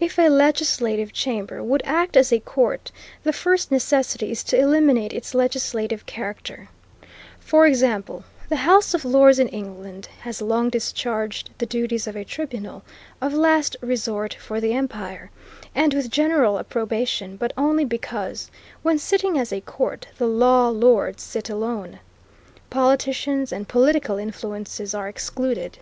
If 0.00 0.18
a 0.18 0.28
legislative 0.28 1.12
chamber 1.12 1.62
would 1.62 1.82
act 1.84 2.16
as 2.16 2.32
a 2.32 2.40
court, 2.40 2.90
the 3.22 3.32
first 3.32 3.70
necessity 3.70 4.32
is 4.32 4.42
to 4.42 4.58
eliminate 4.58 5.12
its 5.12 5.32
legislative 5.32 6.06
character. 6.06 6.68
For 7.38 7.64
example, 7.64 8.24
the 8.48 8.56
House 8.56 8.94
of 8.94 9.04
Lords 9.04 9.38
in 9.38 9.46
England 9.46 10.06
has 10.22 10.42
long 10.42 10.70
discharged 10.70 11.50
the 11.58 11.66
duties 11.66 12.08
of 12.08 12.16
a 12.16 12.24
tribunal 12.24 12.82
of 13.20 13.32
last 13.32 13.76
resort 13.80 14.34
for 14.40 14.60
the 14.60 14.72
empire, 14.72 15.30
and 15.72 15.94
with 15.94 16.10
general 16.10 16.58
approbation, 16.58 17.36
but 17.36 17.52
only 17.56 17.84
because, 17.84 18.50
when 18.82 18.98
sitting 18.98 19.38
as 19.38 19.52
a 19.52 19.60
court, 19.60 20.08
the 20.18 20.26
law 20.26 20.68
lords 20.68 21.22
sit 21.22 21.48
alone. 21.48 22.00
Politicians 22.70 23.52
and 23.52 23.68
political 23.68 24.18
influences 24.18 24.96
are 24.96 25.06
excluded. 25.08 25.78